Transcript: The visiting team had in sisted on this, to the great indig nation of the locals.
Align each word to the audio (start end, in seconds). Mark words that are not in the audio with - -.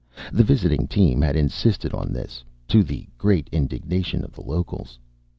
The 0.33 0.43
visiting 0.43 0.87
team 0.87 1.21
had 1.21 1.35
in 1.35 1.47
sisted 1.49 1.93
on 1.95 2.11
this, 2.11 2.43
to 2.69 2.81
the 2.81 3.05
great 3.19 3.47
indig 3.51 3.85
nation 3.85 4.23
of 4.23 4.31
the 4.33 4.41
locals. 4.41 4.97